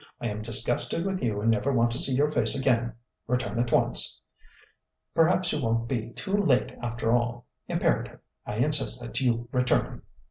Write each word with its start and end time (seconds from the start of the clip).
I 0.19 0.29
am 0.29 0.41
disgusted 0.41 1.05
with 1.05 1.21
you 1.21 1.41
and 1.41 1.51
never 1.51 1.71
want 1.71 1.91
to 1.91 1.99
see 1.99 2.15
your 2.15 2.31
face 2.31 2.59
again. 2.59 2.93
Return 3.27 3.59
at 3.59 3.71
once. 3.71 4.19
Perhaps 5.13 5.53
you 5.53 5.61
won't 5.61 5.87
be 5.87 6.09
too 6.13 6.33
late 6.35 6.73
after 6.81 7.11
all. 7.15 7.45
Imperative. 7.67 8.17
I 8.43 8.55
insist 8.55 8.99
that 9.03 9.21
you 9.21 9.47
return. 9.51 10.01